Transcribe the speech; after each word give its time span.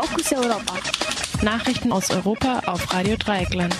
Fokus 0.00 0.32
Europa. 0.32 0.74
Nachrichten 1.42 1.90
aus 1.90 2.08
Europa 2.12 2.60
auf 2.66 2.94
Radio 2.94 3.16
Dreieckland. 3.16 3.74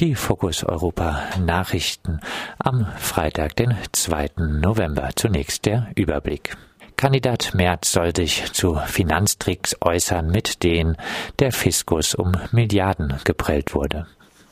Die 0.00 0.14
Fokus 0.14 0.64
Europa 0.64 1.22
Nachrichten 1.40 2.20
am 2.58 2.86
Freitag, 2.98 3.56
den 3.56 3.74
2. 3.92 4.32
November. 4.36 5.08
Zunächst 5.16 5.64
der 5.64 5.86
Überblick. 5.94 6.58
Kandidat 6.98 7.54
Merz 7.54 7.90
soll 7.90 8.14
sich 8.14 8.52
zu 8.52 8.78
Finanztricks 8.86 9.76
äußern, 9.80 10.26
mit 10.26 10.62
denen 10.62 10.98
der 11.38 11.52
Fiskus 11.52 12.14
um 12.14 12.32
Milliarden 12.52 13.14
geprellt 13.24 13.74
wurde. 13.74 14.06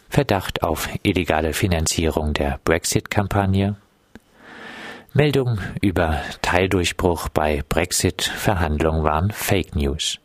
Verdacht 0.09 0.63
auf 0.63 0.89
illegale 1.03 1.53
Finanzierung 1.53 2.33
der 2.33 2.61
Brexit-Kampagne. 2.65 3.77
Meldungen 5.17 5.61
über 5.81 6.21
Teildurchbruch 6.43 7.29
bei 7.29 7.63
Brexit-Verhandlungen 7.69 9.05
waren 9.05 9.31
Fake 9.31 9.77
News. 9.77 10.19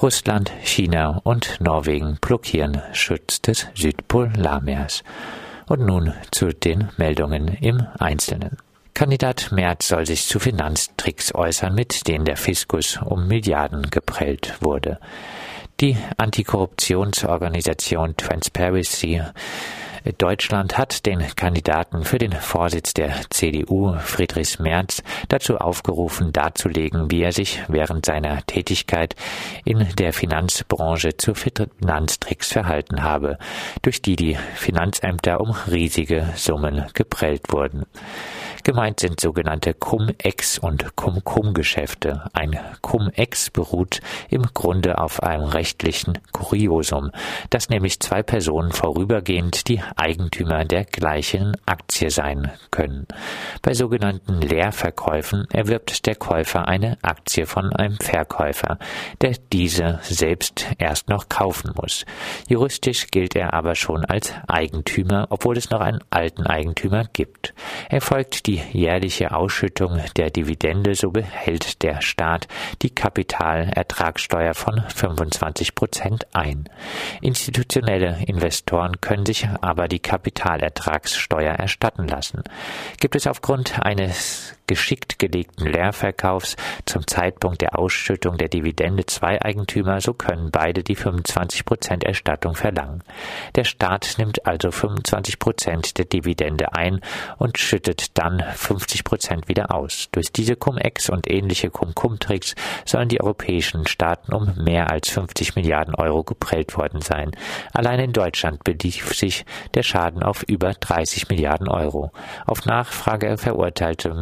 Russland, 0.00 0.50
China 0.62 1.20
und 1.24 1.60
Norwegen 1.60 2.16
blockieren 2.18 2.80
Schutz 2.94 3.42
des 3.42 3.66
Südpolarmeers. 3.74 5.04
Und 5.66 5.84
nun 5.84 6.14
zu 6.30 6.54
den 6.54 6.88
Meldungen 6.96 7.48
im 7.48 7.86
Einzelnen. 7.98 8.56
Kandidat 8.94 9.52
Merz 9.52 9.88
soll 9.88 10.06
sich 10.06 10.24
zu 10.24 10.38
Finanztricks 10.38 11.34
äußern, 11.34 11.74
mit 11.74 12.08
denen 12.08 12.24
der 12.24 12.38
Fiskus 12.38 12.98
um 13.04 13.28
Milliarden 13.28 13.90
geprellt 13.90 14.54
wurde. 14.60 15.00
Die 15.80 15.98
Antikorruptionsorganisation 16.16 18.16
Transparency 18.16 19.20
Deutschland 20.18 20.78
hat 20.78 21.06
den 21.06 21.20
Kandidaten 21.36 22.04
für 22.04 22.18
den 22.18 22.32
Vorsitz 22.32 22.94
der 22.94 23.14
CDU, 23.30 23.94
Friedrich 23.98 24.58
Merz, 24.58 25.02
dazu 25.28 25.58
aufgerufen, 25.58 26.32
darzulegen, 26.32 27.10
wie 27.10 27.22
er 27.22 27.32
sich 27.32 27.62
während 27.68 28.06
seiner 28.06 28.44
Tätigkeit 28.46 29.14
in 29.64 29.86
der 29.96 30.12
Finanzbranche 30.12 31.16
zu 31.16 31.34
Finanztricks 31.34 32.52
verhalten 32.52 33.02
habe, 33.02 33.38
durch 33.82 34.02
die 34.02 34.16
die 34.16 34.36
Finanzämter 34.54 35.40
um 35.40 35.50
riesige 35.70 36.28
Summen 36.34 36.86
geprellt 36.94 37.52
wurden. 37.52 37.86
Gemeint 38.64 39.00
sind 39.00 39.20
sogenannte 39.20 39.74
Cum-Ex- 39.74 40.58
und 40.58 40.96
Cum-Cum-Geschäfte. 40.96 42.24
Ein 42.32 42.58
Cum-Ex 42.82 43.50
beruht 43.50 44.00
im 44.30 44.42
Grunde 44.54 44.98
auf 44.98 45.22
einem 45.22 45.44
rechtlichen 45.44 46.18
Kuriosum, 46.32 47.10
dass 47.50 47.68
nämlich 47.68 48.00
zwei 48.00 48.22
Personen 48.22 48.72
vorübergehend 48.72 49.68
die 49.68 49.82
Eigentümer 49.96 50.64
der 50.64 50.84
gleichen 50.84 51.56
Aktie 51.66 52.10
sein 52.10 52.52
können. 52.70 53.06
Bei 53.62 53.74
sogenannten 53.74 54.40
Leerverkäufen 54.40 55.46
erwirbt 55.52 56.06
der 56.06 56.14
Käufer 56.14 56.68
eine 56.68 56.98
Aktie 57.02 57.46
von 57.46 57.72
einem 57.72 57.96
Verkäufer, 57.98 58.78
der 59.20 59.36
diese 59.52 60.00
selbst 60.02 60.66
erst 60.78 61.08
noch 61.08 61.28
kaufen 61.28 61.72
muss. 61.80 62.04
Juristisch 62.48 63.08
gilt 63.10 63.36
er 63.36 63.54
aber 63.54 63.74
schon 63.74 64.04
als 64.04 64.32
Eigentümer, 64.46 65.26
obwohl 65.30 65.56
es 65.56 65.70
noch 65.70 65.80
einen 65.80 66.00
alten 66.10 66.46
Eigentümer 66.46 67.04
gibt. 67.12 67.54
Erfolgt 67.88 68.46
die 68.48 68.62
jährliche 68.72 69.32
Ausschüttung 69.32 70.00
der 70.16 70.30
Dividende, 70.30 70.94
so 70.94 71.10
behält 71.10 71.82
der 71.82 72.00
Staat 72.00 72.48
die 72.80 72.88
Kapitalertragssteuer 72.88 74.54
von 74.54 74.82
25 74.88 75.74
Prozent 75.74 76.26
ein. 76.32 76.68
Institutionelle 77.20 78.24
Investoren 78.26 79.02
können 79.02 79.26
sich 79.26 79.46
aber 79.60 79.86
die 79.86 79.98
Kapitalertragssteuer 79.98 81.52
erstatten 81.52 82.08
lassen. 82.08 82.42
Gibt 82.98 83.16
es 83.16 83.26
aufgrund 83.26 83.80
eines 83.80 84.57
geschickt 84.68 85.18
gelegten 85.18 85.66
Leerverkaufs 85.66 86.54
zum 86.86 87.04
Zeitpunkt 87.08 87.60
der 87.60 87.76
Ausschüttung 87.76 88.38
der 88.38 88.48
Dividende 88.48 89.04
zwei 89.06 89.42
Eigentümer, 89.42 90.00
so 90.00 90.14
können 90.14 90.52
beide 90.52 90.84
die 90.84 90.94
25 90.94 91.64
Prozent 91.64 92.04
Erstattung 92.04 92.54
verlangen. 92.54 93.02
Der 93.56 93.64
Staat 93.64 94.14
nimmt 94.18 94.46
also 94.46 94.70
25 94.70 95.40
Prozent 95.40 95.98
der 95.98 96.04
Dividende 96.04 96.72
ein 96.74 97.00
und 97.38 97.58
schüttet 97.58 98.16
dann 98.16 98.40
50 98.54 99.02
Prozent 99.02 99.48
wieder 99.48 99.74
aus. 99.74 100.08
Durch 100.12 100.30
diese 100.30 100.54
Cum-Ex 100.54 101.10
und 101.10 101.28
ähnliche 101.28 101.70
Cum-Cum-Tricks 101.70 102.54
sollen 102.84 103.08
die 103.08 103.20
europäischen 103.20 103.86
Staaten 103.86 104.32
um 104.32 104.54
mehr 104.62 104.90
als 104.90 105.08
50 105.08 105.56
Milliarden 105.56 105.94
Euro 105.94 106.22
geprellt 106.22 106.76
worden 106.76 107.00
sein. 107.00 107.32
Allein 107.72 108.00
in 108.00 108.12
Deutschland 108.12 108.62
belief 108.64 109.14
sich 109.14 109.44
der 109.74 109.82
Schaden 109.82 110.22
auf 110.22 110.42
über 110.42 110.74
30 110.74 111.28
Milliarden 111.30 111.68
Euro. 111.68 112.12
Auf 112.46 112.66
Nachfrage 112.66 113.38
verurteilte 113.38 114.12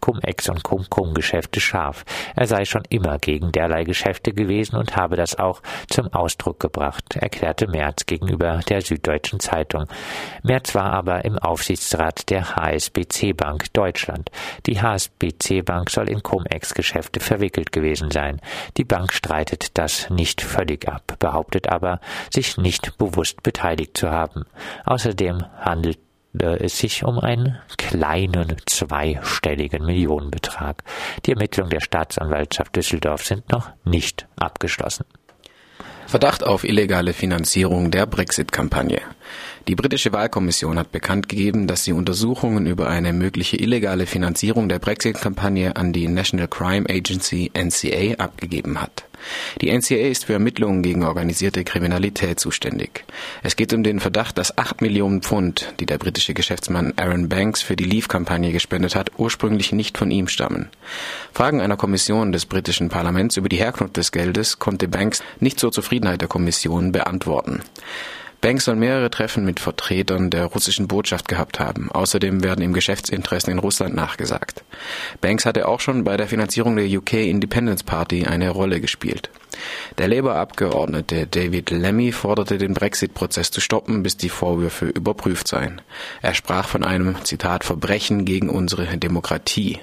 Cum-Ex 0.00 0.48
und 0.48 0.62
Cum-Cum-Geschäfte 0.62 1.60
scharf. 1.60 2.04
Er 2.36 2.46
sei 2.46 2.64
schon 2.64 2.82
immer 2.90 3.18
gegen 3.18 3.52
derlei 3.52 3.84
Geschäfte 3.84 4.32
gewesen 4.32 4.76
und 4.76 4.96
habe 4.96 5.16
das 5.16 5.38
auch 5.38 5.62
zum 5.88 6.12
Ausdruck 6.12 6.60
gebracht, 6.60 7.16
erklärte 7.16 7.66
Merz 7.66 8.06
gegenüber 8.06 8.60
der 8.68 8.82
Süddeutschen 8.82 9.40
Zeitung. 9.40 9.86
Merz 10.42 10.74
war 10.74 10.92
aber 10.92 11.24
im 11.24 11.38
Aufsichtsrat 11.38 12.28
der 12.30 12.56
HSBC 12.56 13.32
Bank 13.36 13.72
Deutschland. 13.72 14.30
Die 14.66 14.80
HSBC 14.80 15.62
Bank 15.64 15.90
soll 15.90 16.08
in 16.08 16.22
Cum-Ex-Geschäfte 16.22 17.20
verwickelt 17.20 17.72
gewesen 17.72 18.10
sein. 18.10 18.40
Die 18.76 18.84
Bank 18.84 19.12
streitet 19.12 19.78
das 19.78 20.10
nicht 20.10 20.40
völlig 20.40 20.88
ab, 20.88 21.16
behauptet 21.18 21.68
aber, 21.68 22.00
sich 22.30 22.56
nicht 22.56 22.98
bewusst 22.98 23.42
beteiligt 23.42 23.96
zu 23.96 24.10
haben. 24.10 24.44
Außerdem 24.84 25.44
handelt 25.60 25.98
es 26.32 26.78
sich 26.78 27.04
um 27.04 27.18
einen 27.18 27.58
kleinen 27.76 28.56
zweistelligen 28.66 29.84
Millionenbetrag. 29.84 30.82
Die 31.26 31.32
Ermittlungen 31.32 31.70
der 31.70 31.80
Staatsanwaltschaft 31.80 32.76
Düsseldorf 32.76 33.24
sind 33.24 33.50
noch 33.50 33.70
nicht 33.84 34.26
abgeschlossen. 34.36 35.04
Verdacht 36.06 36.42
auf 36.42 36.64
illegale 36.64 37.12
Finanzierung 37.12 37.90
der 37.90 38.06
Brexit-Kampagne. 38.06 39.02
Die 39.68 39.74
britische 39.74 40.10
Wahlkommission 40.10 40.78
hat 40.78 40.90
bekannt 40.90 41.28
gegeben, 41.28 41.66
dass 41.66 41.84
sie 41.84 41.92
Untersuchungen 41.92 42.66
über 42.66 42.88
eine 42.88 43.12
mögliche 43.12 43.58
illegale 43.58 44.06
Finanzierung 44.06 44.70
der 44.70 44.78
Brexit-Kampagne 44.78 45.76
an 45.76 45.92
die 45.92 46.08
National 46.08 46.48
Crime 46.48 46.88
Agency 46.88 47.50
NCA 47.54 48.14
abgegeben 48.22 48.80
hat. 48.80 49.07
Die 49.60 49.70
NCA 49.70 50.08
ist 50.08 50.26
für 50.26 50.34
Ermittlungen 50.34 50.82
gegen 50.82 51.04
organisierte 51.04 51.64
Kriminalität 51.64 52.40
zuständig. 52.40 53.04
Es 53.42 53.56
geht 53.56 53.72
um 53.72 53.82
den 53.82 54.00
Verdacht, 54.00 54.38
dass 54.38 54.56
8 54.56 54.82
Millionen 54.82 55.22
Pfund, 55.22 55.74
die 55.80 55.86
der 55.86 55.98
britische 55.98 56.34
Geschäftsmann 56.34 56.92
Aaron 56.96 57.28
Banks 57.28 57.62
für 57.62 57.76
die 57.76 57.84
Leave-Kampagne 57.84 58.52
gespendet 58.52 58.94
hat, 58.94 59.12
ursprünglich 59.18 59.72
nicht 59.72 59.98
von 59.98 60.10
ihm 60.10 60.28
stammen. 60.28 60.68
Fragen 61.32 61.60
einer 61.60 61.76
Kommission 61.76 62.32
des 62.32 62.46
britischen 62.46 62.88
Parlaments 62.88 63.36
über 63.36 63.48
die 63.48 63.56
Herkunft 63.56 63.96
des 63.96 64.12
Geldes 64.12 64.58
konnte 64.58 64.88
Banks 64.88 65.22
nicht 65.40 65.60
zur 65.60 65.72
Zufriedenheit 65.72 66.20
der 66.20 66.28
Kommission 66.28 66.92
beantworten. 66.92 67.62
Banks 68.40 68.66
soll 68.66 68.76
mehrere 68.76 69.10
Treffen 69.10 69.44
mit 69.44 69.58
Vertretern 69.58 70.30
der 70.30 70.44
russischen 70.44 70.86
Botschaft 70.86 71.26
gehabt 71.26 71.58
haben. 71.58 71.90
Außerdem 71.90 72.44
werden 72.44 72.62
ihm 72.62 72.72
Geschäftsinteressen 72.72 73.52
in 73.52 73.58
Russland 73.58 73.94
nachgesagt. 73.94 74.62
Banks 75.20 75.44
hatte 75.44 75.66
auch 75.66 75.80
schon 75.80 76.04
bei 76.04 76.16
der 76.16 76.28
Finanzierung 76.28 76.76
der 76.76 76.86
UK 76.86 77.14
Independence 77.14 77.82
Party 77.82 78.26
eine 78.26 78.50
Rolle 78.50 78.80
gespielt. 78.80 79.30
Der 79.98 80.06
Labour-Abgeordnete 80.06 81.26
David 81.26 81.70
Lemmy 81.70 82.12
forderte 82.12 82.58
den 82.58 82.74
Brexit-Prozess 82.74 83.50
zu 83.50 83.60
stoppen, 83.60 84.04
bis 84.04 84.16
die 84.16 84.28
Vorwürfe 84.28 84.86
überprüft 84.86 85.48
seien. 85.48 85.80
Er 86.22 86.34
sprach 86.34 86.68
von 86.68 86.84
einem, 86.84 87.16
Zitat, 87.24 87.64
Verbrechen 87.64 88.24
gegen 88.24 88.50
unsere 88.50 88.86
Demokratie. 88.98 89.80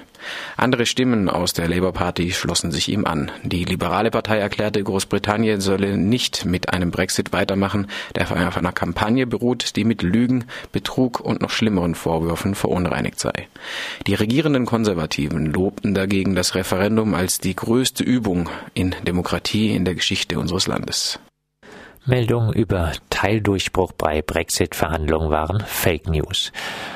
Andere 0.56 0.86
Stimmen 0.86 1.28
aus 1.28 1.52
der 1.52 1.68
Labour 1.68 1.92
Party 1.92 2.32
schlossen 2.32 2.72
sich 2.72 2.88
ihm 2.88 3.04
an. 3.04 3.30
Die 3.42 3.64
liberale 3.64 4.10
Partei 4.10 4.38
erklärte, 4.38 4.82
Großbritannien 4.82 5.60
solle 5.60 5.96
nicht 5.96 6.44
mit 6.44 6.72
einem 6.72 6.90
Brexit 6.90 7.32
weitermachen, 7.32 7.86
der 8.14 8.30
auf 8.30 8.56
einer 8.56 8.72
Kampagne 8.72 9.26
beruht, 9.26 9.76
die 9.76 9.84
mit 9.84 10.02
Lügen, 10.02 10.44
Betrug 10.72 11.20
und 11.20 11.42
noch 11.42 11.50
schlimmeren 11.50 11.94
Vorwürfen 11.94 12.54
verunreinigt 12.54 13.20
sei. 13.20 13.48
Die 14.06 14.14
regierenden 14.14 14.66
Konservativen 14.66 15.46
lobten 15.46 15.94
dagegen 15.94 16.34
das 16.34 16.54
Referendum 16.54 17.14
als 17.14 17.38
die 17.38 17.56
größte 17.56 18.04
Übung 18.04 18.48
in 18.74 18.94
Demokratie 19.06 19.74
in 19.74 19.84
der 19.84 19.94
Geschichte 19.94 20.38
unseres 20.38 20.66
Landes. 20.66 21.18
Meldungen 22.04 22.52
über 22.52 22.92
Teildurchbruch 23.26 23.90
bei 23.90 24.22
Brexit-Verhandlungen 24.22 25.30
waren 25.30 25.58
Fake 25.66 26.08
News. 26.08 26.52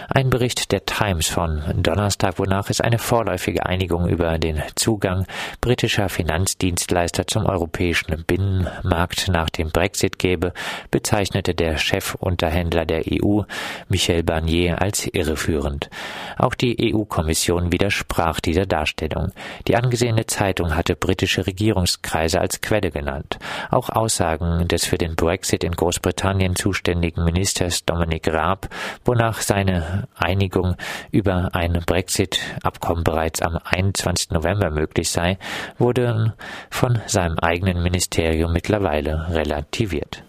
Ein 0.08 0.30
Bericht 0.30 0.70
der 0.70 0.86
Times 0.86 1.26
von 1.26 1.62
Donnerstag, 1.76 2.38
wonach 2.38 2.70
es 2.70 2.80
eine 2.80 2.98
vorläufige 2.98 3.66
Einigung 3.66 4.08
über 4.08 4.38
den 4.38 4.62
Zugang 4.76 5.26
britischer 5.60 6.08
Finanzdienstleister 6.08 7.26
zum 7.26 7.46
europäischen 7.46 8.24
Binnenmarkt 8.26 9.26
nach 9.28 9.50
dem 9.50 9.70
Brexit 9.70 10.20
gäbe, 10.20 10.52
bezeichnete 10.92 11.54
der 11.54 11.78
Chefunterhändler 11.78 12.86
der 12.86 13.02
EU, 13.08 13.42
Michel 13.88 14.22
Barnier, 14.22 14.80
als 14.80 15.06
irreführend. 15.06 15.90
Auch 16.38 16.54
die 16.54 16.92
EU-Kommission 16.94 17.72
widersprach 17.72 18.38
dieser 18.40 18.66
Darstellung. 18.66 19.32
Die 19.66 19.76
angesehene 19.76 20.26
Zeitung 20.26 20.76
hatte 20.76 20.94
britische 20.94 21.46
Regierungskreise 21.46 22.40
als 22.40 22.60
Quelle 22.60 22.92
genannt. 22.92 23.38
Auch 23.70 23.88
Aussagen 23.88 24.68
des 24.68 24.86
für 24.86 24.98
den 24.98 25.16
Brexit 25.16 25.64
in 25.64 25.74
Großbritannien 26.20 26.54
zuständigen 26.54 27.24
Ministers 27.24 27.86
Dominic 27.86 28.28
Raab, 28.28 28.68
wonach 29.06 29.40
seine 29.40 30.06
Einigung 30.14 30.76
über 31.10 31.48
ein 31.54 31.82
Brexit-Abkommen 31.86 33.04
bereits 33.04 33.40
am 33.40 33.58
21. 33.64 34.30
November 34.30 34.70
möglich 34.70 35.08
sei, 35.08 35.38
wurde 35.78 36.34
von 36.68 36.98
seinem 37.06 37.38
eigenen 37.38 37.82
Ministerium 37.82 38.52
mittlerweile 38.52 39.28
relativiert. 39.30 40.22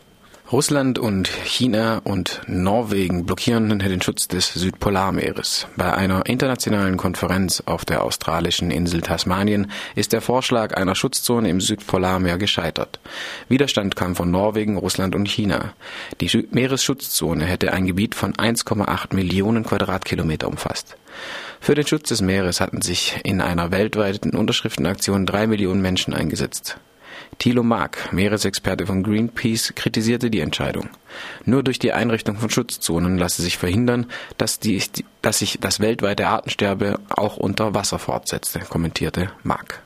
Russland 0.51 1.00
und 1.00 1.30
China 1.30 2.01
und 2.03 2.42
Norwegen 2.45 3.25
blockieren 3.25 3.80
den 3.80 4.01
Schutz 4.01 4.27
des 4.27 4.53
Südpolarmeeres. 4.53 5.68
Bei 5.77 5.94
einer 5.94 6.25
internationalen 6.25 6.98
Konferenz 6.98 7.63
auf 7.65 7.86
der 7.86 8.03
australischen 8.03 8.69
Insel 8.69 9.00
Tasmanien 9.00 9.71
ist 9.95 10.12
der 10.12 10.19
Vorschlag 10.19 10.75
einer 10.75 10.94
Schutzzone 10.94 11.50
im 11.50 11.62
Südpolarmeer 11.62 12.38
gescheitert. 12.38 13.00
Widerstand 13.48 13.95
kam 13.95 14.13
von 14.13 14.30
Norwegen, 14.30 14.75
Russland 14.75 15.15
und 15.15 15.30
China. 15.30 15.71
Die 16.19 16.45
Meeresschutzzone 16.51 17.45
hätte 17.45 17.71
ein 17.71 17.86
Gebiet 17.86 18.13
von 18.13 18.33
1,8 18.33 19.15
Millionen 19.15 19.63
Quadratkilometer 19.63 20.50
umfasst. 20.50 20.98
Für 21.62 21.75
den 21.75 21.88
Schutz 21.88 22.09
des 22.09 22.21
Meeres 22.21 22.59
hatten 22.59 22.81
sich 22.81 23.21
in 23.24 23.39
einer 23.39 23.71
weltweiten 23.71 24.36
Unterschriftenaktion 24.36 25.25
drei 25.25 25.48
Millionen 25.48 25.81
Menschen 25.81 26.13
eingesetzt. 26.13 26.77
Thilo 27.37 27.63
Mark, 27.63 28.13
Meeresexperte 28.13 28.85
von 28.85 29.03
Greenpeace, 29.03 29.73
kritisierte 29.75 30.29
die 30.29 30.41
Entscheidung. 30.41 30.89
Nur 31.45 31.63
durch 31.63 31.79
die 31.79 31.91
Einrichtung 31.91 32.37
von 32.37 32.49
Schutzzonen 32.49 33.17
lasse 33.17 33.41
sich 33.41 33.57
verhindern, 33.57 34.05
dass, 34.37 34.59
die, 34.59 34.81
dass 35.21 35.39
sich 35.39 35.57
das 35.59 35.79
weltweite 35.79 36.27
Artensterbe 36.27 36.99
auch 37.09 37.37
unter 37.37 37.73
Wasser 37.73 37.99
fortsetze, 37.99 38.59
kommentierte 38.59 39.31
Mark. 39.43 39.81